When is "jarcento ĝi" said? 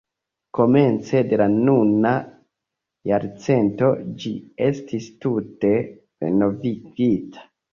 3.11-4.33